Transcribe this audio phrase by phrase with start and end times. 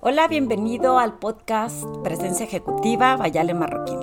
[0.00, 3.98] Hola, bienvenido al podcast Presencia Ejecutiva Vayale Marroquín.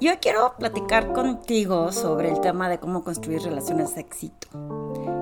[0.00, 4.48] Y hoy quiero platicar contigo sobre el tema de cómo construir relaciones de éxito,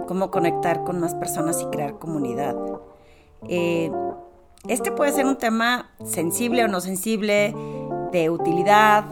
[0.07, 2.55] cómo conectar con más personas y crear comunidad.
[3.49, 3.91] Eh,
[4.69, 7.55] este puede ser un tema sensible o no sensible,
[8.13, 9.05] de utilidad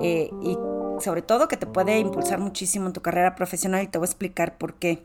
[0.00, 0.56] eh, y
[1.00, 4.10] sobre todo que te puede impulsar muchísimo en tu carrera profesional y te voy a
[4.10, 5.04] explicar por qué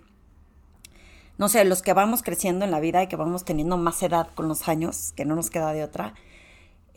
[1.38, 4.28] no sé, los que vamos creciendo en la vida y que vamos teniendo más edad
[4.34, 6.14] con los años, que no nos queda de otra,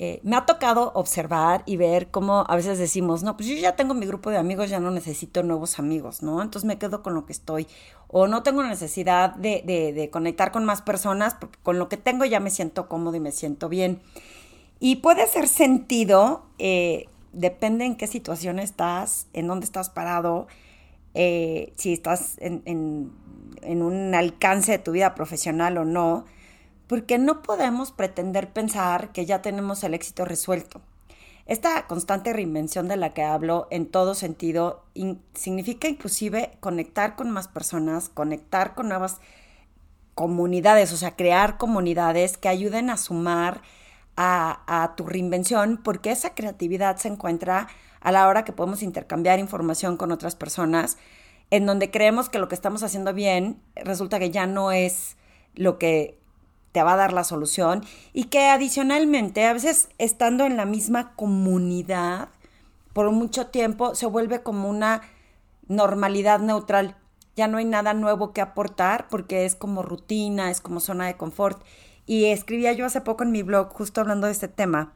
[0.03, 3.77] eh, me ha tocado observar y ver cómo a veces decimos, no, pues yo ya
[3.77, 6.41] tengo mi grupo de amigos, ya no necesito nuevos amigos, ¿no?
[6.41, 7.67] Entonces me quedo con lo que estoy.
[8.09, 12.49] O no tengo necesidad de, conectar con más personas, con lo que tengo ya me
[12.49, 14.01] siento cómodo y me siento bien.
[14.79, 20.47] Y puede hacer sentido, eh, depende en qué situación estás, en dónde estás parado,
[21.13, 23.13] eh, si estás en
[23.63, 26.25] un alcance de tu vida profesional o no,
[26.87, 30.81] porque no podemos pretender pensar que ya tenemos el éxito resuelto.
[31.47, 34.85] Esta constante reinvención de la que hablo en todo sentido
[35.35, 39.21] significa inclusive conectar con más personas, conectar con nuevas
[40.15, 43.63] comunidades, o sea, crear comunidades que ayuden a sumar
[44.17, 47.69] a, a tu reinvención, porque esa creatividad se encuentra
[48.01, 50.99] a la hora que podemos intercambiar información con otras personas,
[51.51, 55.17] en donde creemos que lo que estamos haciendo bien resulta que ya no es
[55.55, 56.19] lo que
[56.73, 61.15] te va a dar la solución y que adicionalmente a veces estando en la misma
[61.17, 62.29] comunidad
[62.93, 65.03] por mucho tiempo se vuelve como una
[65.67, 66.97] normalidad neutral.
[67.37, 71.17] Ya no hay nada nuevo que aportar porque es como rutina, es como zona de
[71.17, 71.63] confort.
[72.07, 74.93] Y escribía yo hace poco en mi blog justo hablando de este tema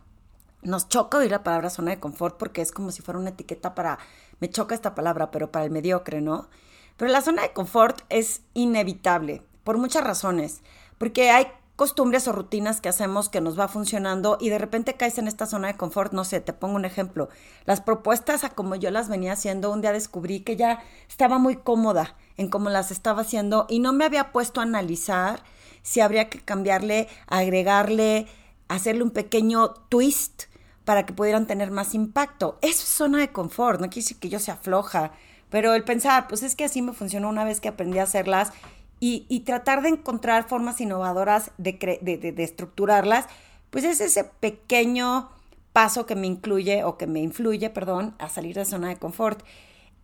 [0.65, 3.75] nos choca oír la palabra zona de confort porque es como si fuera una etiqueta
[3.75, 3.99] para,
[4.41, 6.49] me choca esta palabra, pero para el mediocre, ¿no?
[6.97, 10.63] Pero la zona de confort es inevitable por muchas razones,
[10.99, 15.19] porque hay costumbres o rutinas que hacemos que nos va funcionando y de repente caes
[15.19, 17.29] en esta zona de confort, no sé, te pongo un ejemplo,
[17.65, 21.57] las propuestas a como yo las venía haciendo, un día descubrí que ya estaba muy
[21.57, 25.42] cómoda en cómo las estaba haciendo y no me había puesto a analizar
[25.83, 28.27] si habría que cambiarle, agregarle,
[28.69, 30.45] hacerle un pequeño twist
[30.84, 32.58] para que pudieran tener más impacto.
[32.62, 35.12] Eso es zona de confort, no quiere decir que yo sea floja,
[35.50, 38.52] pero el pensar, pues es que así me funcionó una vez que aprendí a hacerlas
[39.00, 43.27] y, tratar de encontrar formas innovadoras de, estructurarlas,
[43.68, 45.28] pues es ese pequeño
[45.74, 49.45] paso que me incluye o que me influye, perdón, a salir de zona de confort.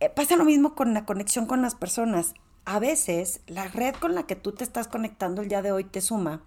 [0.01, 2.35] Eh, pasa lo mismo con la conexión con las personas.
[2.65, 5.83] A veces la red con la que tú te estás conectando el día de hoy
[5.83, 6.43] te suma,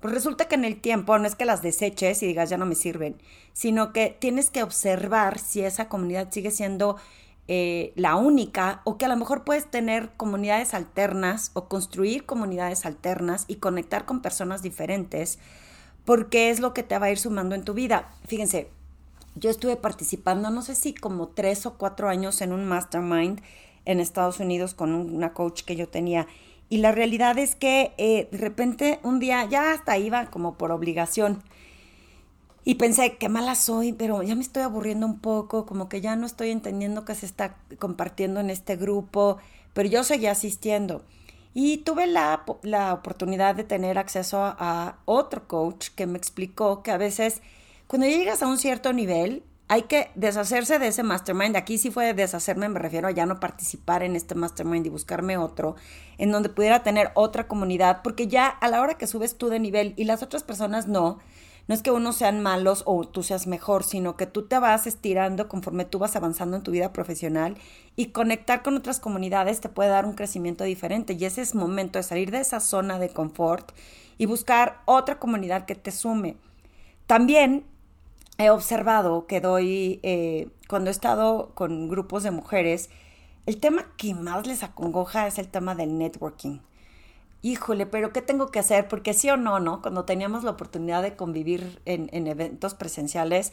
[0.00, 2.66] pues resulta que en el tiempo no es que las deseches y digas ya no
[2.66, 3.16] me sirven,
[3.52, 6.96] sino que tienes que observar si esa comunidad sigue siendo
[7.48, 12.84] eh, la única o que a lo mejor puedes tener comunidades alternas o construir comunidades
[12.84, 15.38] alternas y conectar con personas diferentes
[16.04, 18.08] porque es lo que te va a ir sumando en tu vida.
[18.26, 18.68] Fíjense,
[19.34, 23.40] yo estuve participando, no sé si como tres o cuatro años en un mastermind
[23.84, 26.26] en Estados Unidos con una coach que yo tenía
[26.68, 30.72] y la realidad es que eh, de repente un día ya hasta iba como por
[30.72, 31.42] obligación.
[32.64, 36.16] Y pensé, qué mala soy, pero ya me estoy aburriendo un poco, como que ya
[36.16, 39.38] no estoy entendiendo qué se está compartiendo en este grupo,
[39.72, 41.04] pero yo seguía asistiendo.
[41.54, 46.90] Y tuve la, la oportunidad de tener acceso a otro coach que me explicó que
[46.90, 47.40] a veces
[47.86, 51.56] cuando llegas a un cierto nivel, hay que deshacerse de ese mastermind.
[51.56, 55.36] Aquí sí fue deshacerme, me refiero a ya no participar en este mastermind y buscarme
[55.36, 55.76] otro,
[56.18, 59.58] en donde pudiera tener otra comunidad, porque ya a la hora que subes tú de
[59.58, 61.18] nivel y las otras personas no,
[61.68, 64.86] no es que unos sean malos o tú seas mejor, sino que tú te vas
[64.86, 67.56] estirando conforme tú vas avanzando en tu vida profesional
[67.96, 71.98] y conectar con otras comunidades te puede dar un crecimiento diferente y ese es momento
[71.98, 73.72] de salir de esa zona de confort
[74.16, 76.36] y buscar otra comunidad que te sume.
[77.08, 77.64] También
[78.38, 82.90] he observado que doy, eh, cuando he estado con grupos de mujeres,
[83.46, 86.58] el tema que más les acongoja es el tema del networking.
[87.42, 88.88] Híjole, pero ¿qué tengo que hacer?
[88.88, 89.80] Porque sí o no, ¿no?
[89.80, 93.52] Cuando teníamos la oportunidad de convivir en, en eventos presenciales,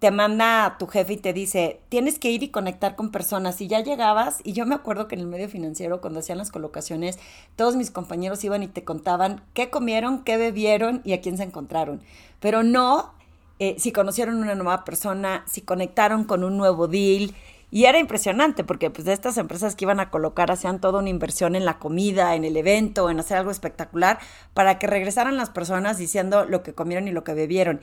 [0.00, 3.60] te manda a tu jefe y te dice, tienes que ir y conectar con personas.
[3.60, 6.50] Y ya llegabas, y yo me acuerdo que en el medio financiero, cuando hacían las
[6.50, 7.18] colocaciones,
[7.54, 11.44] todos mis compañeros iban y te contaban qué comieron, qué bebieron y a quién se
[11.44, 12.02] encontraron.
[12.40, 13.12] Pero no
[13.60, 17.34] eh, si conocieron una nueva persona, si conectaron con un nuevo deal.
[17.70, 21.10] Y era impresionante porque pues de estas empresas que iban a colocar hacían toda una
[21.10, 24.18] inversión en la comida, en el evento, en hacer algo espectacular
[24.54, 27.80] para que regresaran las personas diciendo lo que comieron y lo que bebieron.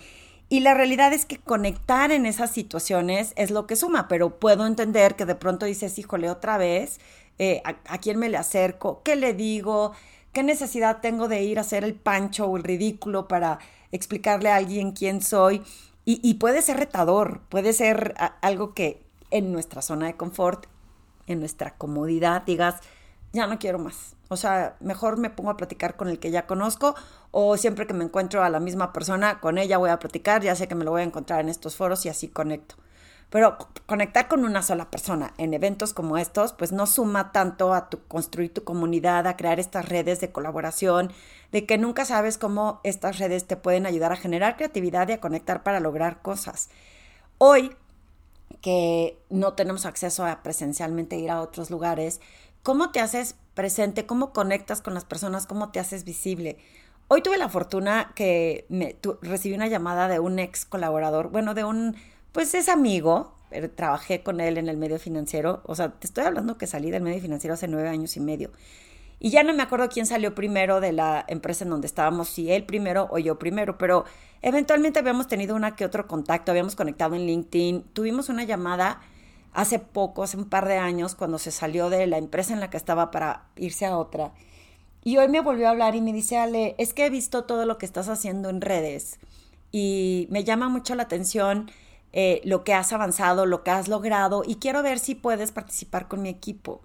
[0.50, 4.66] Y la realidad es que conectar en esas situaciones es lo que suma, pero puedo
[4.66, 7.00] entender que de pronto dices, híjole, otra vez,
[7.38, 9.04] eh, ¿a, quién me le acerco?
[9.04, 9.92] ¿Qué le digo?
[10.38, 13.58] ¿Qué necesidad tengo de ir a hacer el pancho o el ridículo para
[13.92, 15.64] explicarle a alguien quién soy?
[16.06, 18.14] Y, puede ser retador, puede ser
[18.44, 19.02] algo que
[19.32, 20.68] en nuestra zona de confort,
[21.26, 22.82] en nuestra comodidad, digas,
[23.34, 24.16] ya no quiero más.
[24.28, 26.94] O sea, mejor me pongo a platicar con el que ya conozco
[27.32, 30.56] o siempre que me encuentro a la misma persona, con ella voy a platicar, ya
[30.56, 32.76] sé que me lo voy a encontrar en estos foros y así conecto.
[33.30, 37.90] Pero conectar con una sola persona en eventos como estos, pues no suma tanto a
[37.90, 41.12] tu, construir tu comunidad, a crear estas redes de colaboración,
[41.52, 45.20] de que nunca sabes cómo estas redes te pueden ayudar a generar creatividad y a
[45.20, 46.70] conectar para lograr cosas.
[47.38, 47.76] Hoy,
[48.62, 52.22] que no tenemos acceso a presencialmente ir a otros lugares,
[52.64, 54.06] ¿cómo te haces presente?
[54.06, 55.48] ¿Cómo conectas con las personas?
[55.48, 56.58] ¿Cómo te haces visible?
[57.10, 61.64] Hoy tuve la fortuna que me, recibí una llamada de un ex colaborador, bueno, de
[61.64, 61.96] un
[62.38, 66.24] pues es amigo, pero trabajé con él en el medio financiero, o sea, te estoy
[66.24, 68.52] hablando que salí del medio financiero hace nueve años y medio.
[69.20, 72.52] Y ya no me acuerdo quién salió primero de la empresa en donde estábamos, si
[72.52, 74.06] él primero o yo primero, pero
[74.44, 79.02] eventualmente habíamos tenido una que otro contacto, habíamos conectado en LinkedIn, tuvimos una llamada
[79.52, 82.70] hace poco, hace un par de años, cuando se salió de la empresa en la
[82.70, 84.32] que estaba para irse a otra.
[85.04, 87.66] Y hoy me volvió a hablar y me dice, Ale, es que he visto todo
[87.66, 89.18] lo que estás haciendo en redes
[89.72, 91.72] y me llama mucho la atención
[92.20, 96.08] eh, lo que has avanzado, lo que has logrado y quiero ver si puedes participar
[96.08, 96.82] con mi equipo.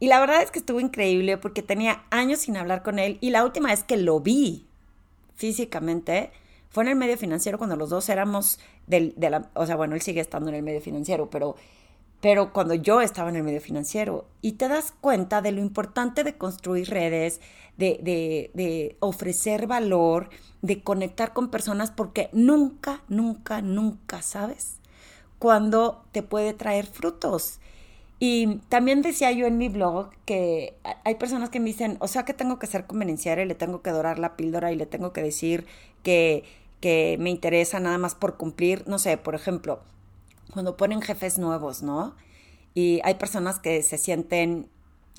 [0.00, 3.30] Y la verdad es que estuvo increíble porque tenía años sin hablar con él y
[3.30, 4.66] la última vez que lo vi
[5.36, 6.32] físicamente
[6.70, 8.58] fue en el medio financiero cuando los dos éramos
[8.88, 11.54] del, de la, o sea, bueno, él sigue estando en el medio financiero, pero
[12.20, 16.24] pero cuando yo estaba en el medio financiero y te das cuenta de lo importante
[16.24, 17.40] de construir redes,
[17.76, 20.30] de, de, ofrecer valor,
[20.62, 24.80] de conectar con personas, porque nunca, nunca, nunca sabes
[25.38, 27.60] cuándo te puede traer frutos.
[28.18, 32.24] Y también decía yo en mi blog que hay personas que me dicen, o sea
[32.24, 35.12] que tengo que ser convenenciaria y le tengo que dorar la píldora y le tengo
[35.12, 35.66] que decir
[36.02, 36.42] que,
[36.80, 39.82] que me interesa nada más por cumplir, no sé, por ejemplo,
[40.52, 42.14] cuando ponen jefes nuevos, ¿no?
[42.74, 44.68] Y hay personas que se sienten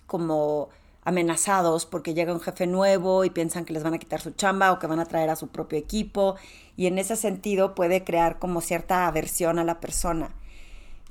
[0.06, 0.70] como
[1.04, 4.72] amenazados porque llega un jefe nuevo y piensan que les van a quitar su chamba
[4.72, 6.36] o que van a traer a su propio equipo
[6.78, 10.36] y en ese sentido puede crear como cierta aversión a la persona.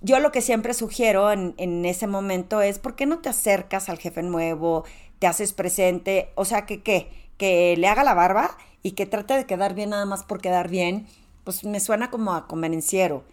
[0.00, 3.98] Yo lo que siempre sugiero en, ese momento es, ¿por qué no te acercas al
[3.98, 4.84] jefe nuevo,
[5.18, 6.30] te haces presente?
[6.36, 9.90] O sea, que qué, que le haga la barba y que trate de quedar bien
[9.90, 11.08] nada más por quedar bien,
[11.42, 13.24] pues me suena como a convenenciero.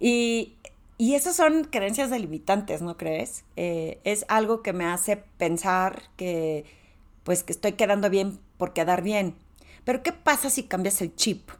[0.00, 0.56] Y,
[0.98, 3.44] y esas son creencias delimitantes, ¿no crees?
[3.56, 6.64] Eh, es algo que me hace pensar que,
[7.22, 9.36] pues, que estoy quedando bien por quedar bien.
[9.84, 11.50] Pero ¿qué pasa si cambias el chip?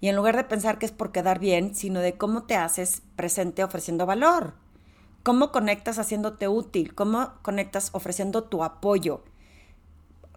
[0.00, 3.02] Y en lugar de pensar que es por quedar bien, sino de cómo te haces
[3.16, 4.54] presente ofreciendo valor.
[5.22, 6.94] ¿Cómo conectas haciéndote útil?
[6.94, 9.22] ¿Cómo conectas ofreciendo tu apoyo?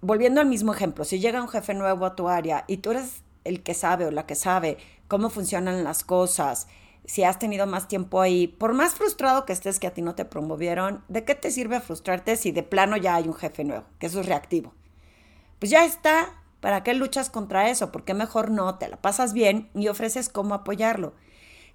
[0.01, 3.23] Volviendo al mismo ejemplo, si llega un jefe nuevo a tu área y tú eres
[3.45, 4.77] el que sabe o la que sabe
[5.07, 6.67] cómo funcionan las cosas,
[7.05, 10.15] si has tenido más tiempo ahí, por más frustrado que estés que a ti no
[10.15, 13.85] te promovieron, ¿de qué te sirve frustrarte si de plano ya hay un jefe nuevo,
[13.99, 14.73] que eso es reactivo?
[15.59, 16.29] Pues ya está,
[16.61, 17.91] ¿para qué luchas contra eso?
[17.91, 21.13] Porque mejor no, te la pasas bien y ofreces cómo apoyarlo.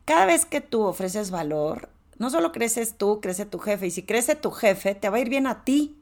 [0.04, 4.02] Cada vez que tú ofreces valor, no solo creces tú, crece tu jefe, y si
[4.02, 6.00] crece tu jefe, te va a ir bien a ti,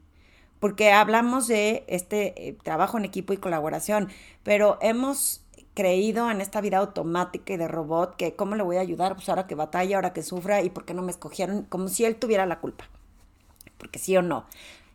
[0.59, 4.09] porque hablamos de este eh, trabajo en equipo y colaboración,
[4.43, 5.41] pero hemos
[5.77, 9.29] creído en esta vida automática y de robot, que cómo le voy a ayudar, pues
[9.29, 12.15] ahora que batalla, ahora que sufra y por qué no me escogieron, como si él
[12.15, 12.89] tuviera la culpa.
[13.77, 14.47] Porque sí o no.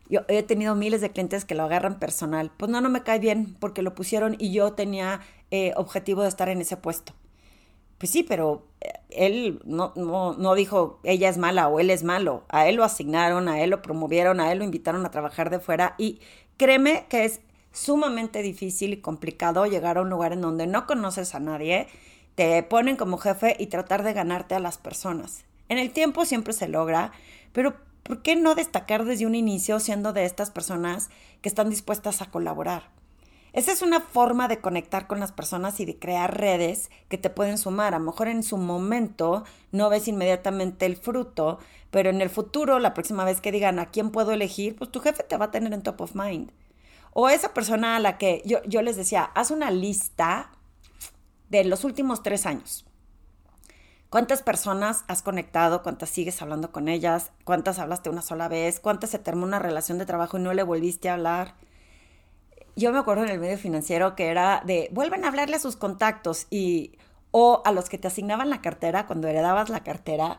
[0.08, 2.50] Yo he tenido miles de clientes que lo agarran personal.
[2.56, 5.20] Pues no, no me cae bien porque lo pusieron y yo tenía
[5.52, 7.12] eh, objetivo de estar en ese puesto.
[7.98, 12.02] Pues sí, pero eh, él no, no, no dijo ella es mala o él es
[12.02, 12.42] malo.
[12.48, 15.60] A él lo asignaron, a él lo promovieron, a él lo invitaron a trabajar de
[15.60, 16.18] fuera y
[16.56, 17.40] créeme que es
[17.72, 21.88] sumamente difícil y complicado llegar a un lugar en donde no conoces a nadie,
[22.34, 25.44] te ponen como jefe y tratar de ganarte a las personas.
[25.68, 27.12] En el tiempo siempre se logra,
[27.52, 31.10] pero ¿por qué no destacar desde un inicio siendo de estas personas
[31.40, 32.90] que están dispuestas a colaborar?
[33.52, 37.28] Esa es una forma de conectar con las personas y de crear redes que te
[37.28, 37.94] pueden sumar.
[37.94, 41.58] A lo mejor en su momento no ves inmediatamente el fruto,
[41.90, 45.00] pero en el futuro, la próxima vez que digan a quién puedo elegir, pues tu
[45.00, 46.50] jefe te va a tener en top of mind.
[47.12, 50.50] O esa persona a la que yo, yo les decía, haz una lista
[51.50, 52.86] de los últimos tres años.
[54.08, 55.82] ¿Cuántas personas has conectado?
[55.82, 57.32] ¿Cuántas sigues hablando con ellas?
[57.44, 58.78] ¿Cuántas hablaste una sola vez?
[58.78, 61.54] ¿Cuántas se terminó una relación de trabajo y no le volviste a hablar?
[62.76, 65.76] Yo me acuerdo en el medio financiero que era de vuelven a hablarle a sus
[65.76, 66.98] contactos y
[67.30, 70.36] o a los que te asignaban la cartera cuando heredabas la cartera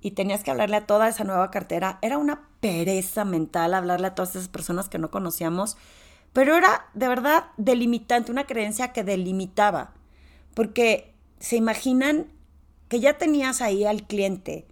[0.00, 1.98] y tenías que hablarle a toda esa nueva cartera.
[2.02, 5.78] Era una pereza mental hablarle a todas esas personas que no conocíamos
[6.34, 9.94] pero era de verdad delimitante, una creencia que delimitaba,
[10.52, 12.26] porque se imaginan
[12.88, 14.66] que ya tenías ahí al cliente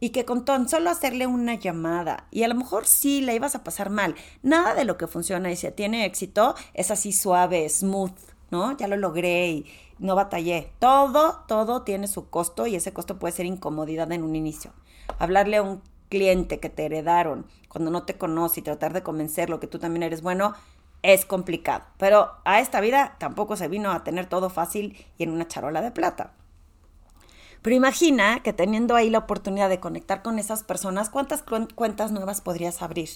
[0.00, 3.56] y que con tan solo hacerle una llamada y a lo mejor sí la ibas
[3.56, 7.68] a pasar mal, nada de lo que funciona y si tiene éxito es así suave,
[7.68, 8.16] smooth,
[8.50, 8.76] ¿no?
[8.76, 9.66] Ya lo logré y
[9.98, 10.72] no batallé.
[10.78, 14.72] Todo, todo tiene su costo y ese costo puede ser incomodidad en un inicio.
[15.18, 19.60] Hablarle a un cliente que te heredaron cuando no te conoce y tratar de convencerlo
[19.60, 20.54] que tú también eres bueno,
[21.02, 21.84] es complicado.
[21.98, 25.82] Pero a esta vida tampoco se vino a tener todo fácil y en una charola
[25.82, 26.32] de plata.
[27.62, 32.40] Pero imagina que teniendo ahí la oportunidad de conectar con esas personas, ¿cuántas cuentas nuevas
[32.40, 33.08] podrías abrir?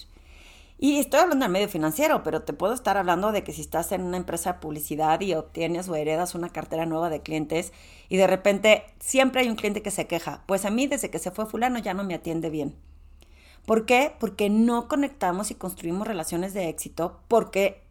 [0.79, 3.91] Y estoy hablando del medio financiero, pero te puedo estar hablando de que si estás
[3.93, 7.71] en una empresa de publicidad y obtienes o heredas una cartera nueva de clientes
[8.09, 11.19] y de repente siempre hay un cliente que se queja, pues a mí desde que
[11.19, 12.75] se fue fulano ya no me atiende bien.
[13.65, 14.15] ¿Por qué?
[14.19, 17.81] Porque no conectamos y construimos relaciones de éxito porque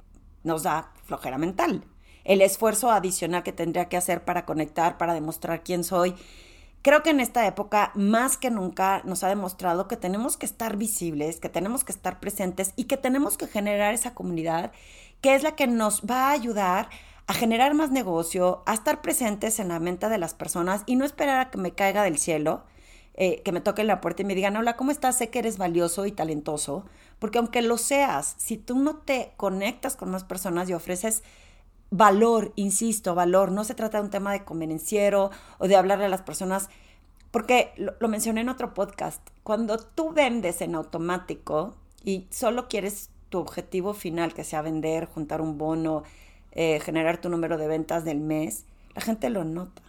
[0.44, 1.84] nos da flojera mental.
[2.24, 6.14] El esfuerzo adicional que tendría que hacer para conectar, para demostrar quién soy.
[6.82, 10.76] Creo que en esta época, más que nunca, nos ha demostrado que tenemos que estar
[10.76, 14.72] visibles, que tenemos que estar presentes y que tenemos que generar esa comunidad
[15.20, 16.90] que es la que nos va a ayudar
[17.28, 21.04] a generar más negocio, a estar presentes en la mente de las personas y no
[21.04, 22.64] esperar a que me caiga del cielo,
[23.14, 25.18] eh, que me toquen la puerta y me digan, hola, ¿cómo estás?
[25.18, 26.84] Sé que eres valioso y talentoso,
[27.18, 31.22] porque aunque lo seas, si tú no te conectas con más personas y ofreces
[31.90, 36.08] valor, insisto, valor, no se trata de un tema de convenenciero o de hablarle a
[36.08, 36.70] las personas,
[37.30, 43.38] porque lo, mencioné en otro podcast, cuando tú vendes en automático y solo quieres tu
[43.38, 46.02] objetivo final, que sea vender, juntar un bono,
[46.52, 48.64] eh, generar tu número de ventas del mes,
[48.94, 49.82] la gente lo nota.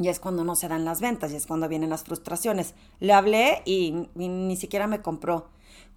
[0.00, 2.74] Y es cuando no se dan las ventas, y es cuando vienen las frustraciones.
[3.00, 5.50] Le hablé y, ni siquiera me compró.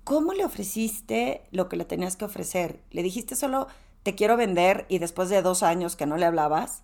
[0.04, 2.82] ¿Cómo le ofreciste lo que le tenías que ofrecer?
[2.92, 3.68] ¿Le dijiste solo
[4.04, 6.84] te quiero vender y después de dos años que no le hablabas?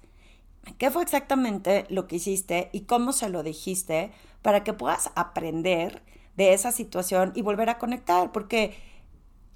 [0.78, 4.12] ¿Qué fue exactamente lo que hiciste y cómo se lo dijiste
[4.42, 6.02] para que puedas aprender
[6.38, 8.32] de esa situación y volver a conectar?
[8.32, 8.78] Porque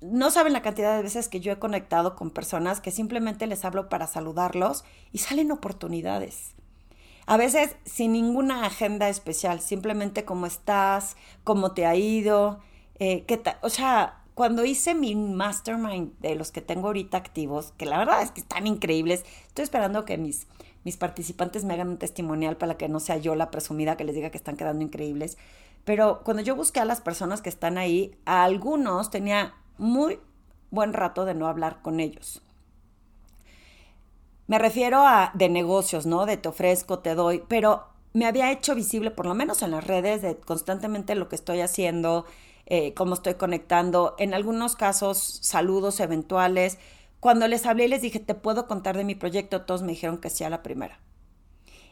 [0.01, 3.63] no saben la cantidad de veces que yo he conectado con personas que simplemente les
[3.63, 6.55] hablo para saludarlos y salen oportunidades.
[7.25, 12.59] A veces sin ninguna agenda especial, simplemente cómo estás, cómo te ha ido,
[12.99, 17.85] eh, qué O sea, cuando hice mi mastermind de los que tengo ahorita activos, que
[17.85, 20.47] la verdad es que están increíbles, estoy esperando que mis,
[20.83, 24.15] mis participantes me hagan un testimonial para que no sea yo la presumida que les
[24.15, 25.37] diga que están quedando increíbles.
[25.85, 30.19] Pero cuando yo busqué a las personas que están ahí, a algunos tenía muy
[30.71, 32.41] buen rato de no hablar con ellos.
[34.47, 36.25] Me refiero a de negocios, ¿no?
[36.25, 39.85] De te ofrezco, te doy, pero me había hecho visible, por lo menos en las
[39.85, 42.25] redes, de constantemente lo que estoy haciendo,
[42.65, 46.77] eh, cómo estoy conectando, en algunos casos saludos eventuales.
[47.19, 50.17] Cuando les hablé y les dije, te puedo contar de mi proyecto, todos me dijeron
[50.17, 50.99] que sí a la primera.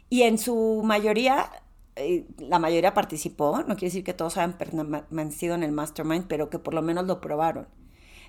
[0.09, 1.49] Y en su mayoría,
[1.95, 6.49] eh, la mayoría participó, no quiere decir que todos hayan permanecido en el mastermind, pero
[6.49, 7.67] que por lo menos lo probaron.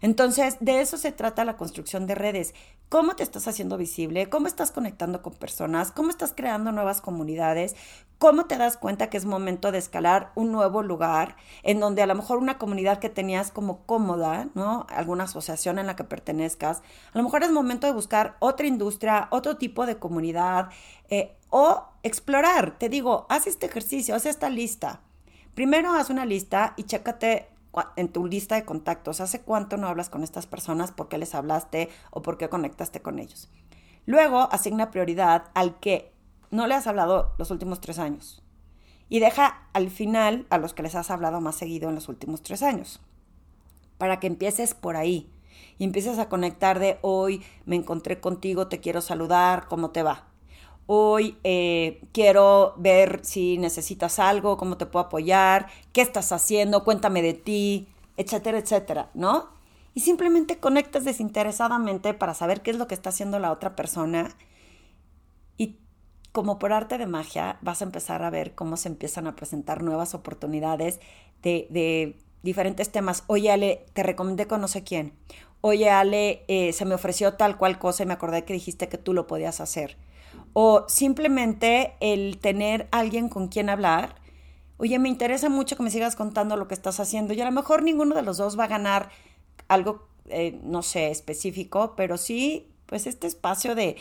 [0.03, 2.55] Entonces, de eso se trata la construcción de redes.
[2.89, 4.29] ¿Cómo te estás haciendo visible?
[4.29, 5.93] ¿Cómo estás conectando con personas?
[5.93, 7.77] ¿Cómo estás creando nuevas comunidades?
[8.19, 12.07] ¿Cómo te das cuenta que es momento de escalar un nuevo lugar en donde a
[12.07, 14.87] lo mejor una comunidad que tenías como cómoda, ¿no?
[14.91, 16.83] Alguna asociación en la que pertenezcas,
[17.15, 20.69] a lo mejor es momento de buscar otra industria, otro tipo de comunidad
[21.09, 22.77] eh, o explorar.
[22.79, 25.01] Te digo, haz este ejercicio, haz esta lista.
[25.55, 27.52] Primero haz una lista y chécate
[27.97, 30.93] en tu lista de contactos, ¿hace cuánto no hablas con estas personas?
[30.93, 33.51] ¿Por qué les hablaste o por qué conectaste con ellos?
[34.05, 36.13] Luego, asigna prioridad al que
[36.51, 38.43] no le has hablado los últimos tres años.
[39.09, 42.43] Y deja al final a los que les has hablado más seguido en los últimos
[42.43, 43.01] tres años.
[43.99, 45.31] Para que empieces por ahí
[45.79, 50.32] y empieces a conectar de hoy me encontré contigo, te quiero saludar, ¿cómo te va?
[50.87, 57.23] Hoy eh, quiero ver si necesitas algo, cómo te puedo apoyar, qué estás haciendo, cuéntame
[57.23, 59.49] de ti, etcétera, etcétera, ¿no?
[59.95, 64.37] Y simplemente conectas desinteresadamente para saber qué es lo que está haciendo la otra persona.
[65.57, 65.79] Y
[66.33, 69.83] como por arte de magia, vas a empezar a ver cómo se empiezan a presentar
[69.83, 71.01] nuevas oportunidades
[71.43, 73.23] de, diferentes temas.
[73.29, 75.13] Oye, Ale, te recomendé con no sé quién.
[75.61, 78.99] Oye, Ale, eh, se me ofreció tal cual cosa y me acordé que dijiste que
[78.99, 79.97] tú lo podías hacer
[80.53, 84.17] o simplemente el tener alguien con quien hablar.
[84.79, 87.53] Oye, me interesa mucho que me sigas contando lo que estás haciendo y a lo
[87.53, 89.11] mejor ninguno de los dos va a ganar
[89.69, 93.97] algo, eh, no sé, específico, pero sí, pues este espacio de,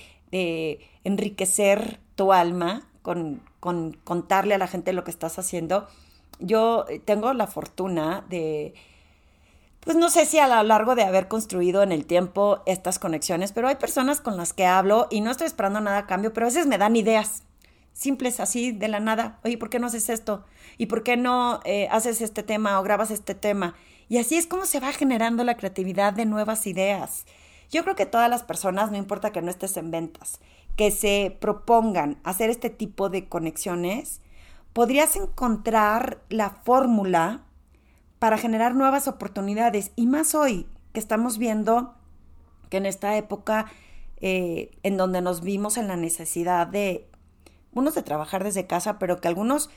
[1.04, 5.88] enriquecer tu alma con, con contarle a la gente lo que estás haciendo.
[6.40, 8.74] Yo tengo la fortuna de
[9.82, 13.52] pues no sé si a lo largo de haber construido en el tiempo estas conexiones,
[13.52, 16.46] pero hay personas con las que hablo y no estoy esperando nada a cambio, pero
[16.46, 17.44] a veces me dan ideas
[17.94, 19.40] simples así de la nada.
[19.44, 20.46] Oye, ¿por qué no haces esto?
[20.78, 23.76] ¿Y por qué no eh, haces este tema o grabas este tema?
[24.08, 27.26] Y así es como se va generando la creatividad de nuevas ideas.
[27.72, 30.40] Yo creo que todas las personas, no importa que no estés en ventas,
[30.76, 34.22] que se propongan hacer este tipo de conexiones,
[34.74, 37.44] podrías encontrar la fórmula
[38.22, 39.94] para generar nuevas oportunidades.
[39.96, 41.96] Y más hoy, que estamos viendo
[42.70, 43.66] que en esta época
[44.18, 47.10] eh, en donde nos vimos en la necesidad de,
[47.74, 49.72] unos de trabajar desde casa, pero que algunos,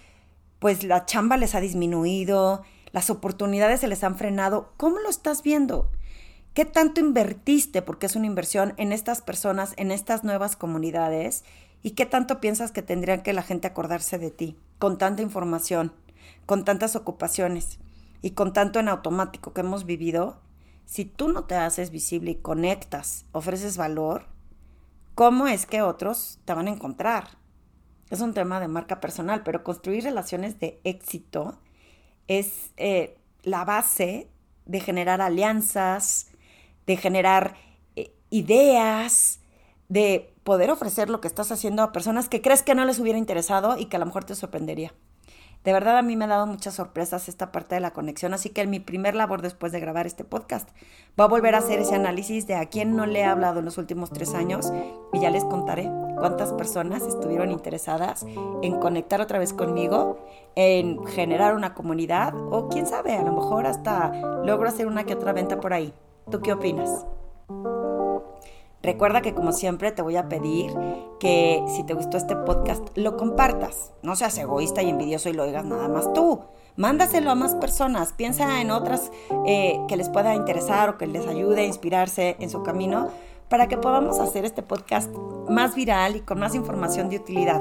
[0.58, 4.74] pues la chamba les ha disminuido, las oportunidades se les han frenado.
[4.76, 5.90] ¿Cómo lo estás viendo?
[6.52, 11.44] ¿Qué tanto invertiste, porque es una inversión, en estas personas, en estas nuevas comunidades?
[11.82, 14.58] ¿Y qué tanto piensas que tendrían que la gente acordarse de ti?
[14.78, 15.94] Con tanta información,
[16.44, 17.78] con tantas ocupaciones
[18.24, 20.40] y con tanto en automático que hemos vivido,
[20.86, 24.28] si tú no te haces visible y conectas, ofreces valor,
[25.14, 27.36] ¿cómo es que otros te van a encontrar?
[28.08, 31.60] Es un tema de marca personal, pero construir relaciones de éxito
[32.26, 34.30] es eh, la base
[34.64, 36.28] de generar alianzas,
[36.86, 37.56] de generar
[37.94, 39.40] eh, ideas,
[39.90, 43.18] de poder ofrecer lo que estás haciendo a personas que crees que no les hubiera
[43.18, 44.94] interesado y que a lo mejor te sorprendería.
[45.64, 48.50] De verdad a mí me ha dado muchas sorpresas esta parte de la conexión, así
[48.50, 50.68] que en mi primer labor después de grabar este podcast
[51.16, 53.64] voy a volver a hacer ese análisis de a quién no le he hablado en
[53.64, 54.70] los últimos tres años
[55.14, 58.26] y ya les contaré cuántas personas estuvieron interesadas
[58.62, 60.18] en conectar otra vez conmigo,
[60.54, 64.12] en generar una comunidad o quién sabe, a lo mejor hasta
[64.44, 65.94] logro hacer una que otra venta por ahí.
[66.30, 67.06] ¿Tú qué opinas?
[68.84, 70.70] Recuerda que como siempre te voy a pedir
[71.18, 73.92] que si te gustó este podcast lo compartas.
[74.02, 76.40] No seas egoísta y envidioso y lo digas nada más tú.
[76.76, 78.12] Mándaselo a más personas.
[78.12, 79.10] Piensa en otras
[79.46, 83.08] eh, que les pueda interesar o que les ayude a inspirarse en su camino
[83.54, 85.14] para que podamos hacer este podcast
[85.48, 87.60] más viral y con más información de utilidad.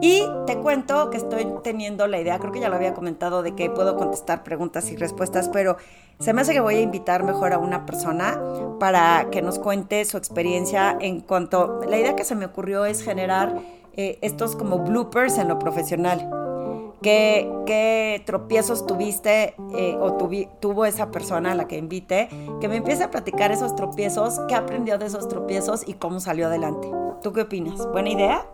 [0.00, 3.56] Y te cuento que estoy teniendo la idea, creo que ya lo había comentado, de
[3.56, 5.76] que puedo contestar preguntas y respuestas, pero
[6.20, 8.40] se me hace que voy a invitar mejor a una persona
[8.78, 11.80] para que nos cuente su experiencia en cuanto...
[11.88, 13.58] La idea que se me ocurrió es generar
[13.96, 16.43] eh, estos como bloopers en lo profesional.
[17.04, 20.16] ¿Qué, qué tropiezos tuviste eh, o
[20.58, 22.30] tuvo esa persona a la que invite?
[22.62, 26.46] Que me empiece a platicar esos tropiezos, qué aprendió de esos tropiezos y cómo salió
[26.46, 26.90] adelante.
[27.22, 27.86] ¿Tú qué opinas?
[27.92, 28.46] ¿Buena idea?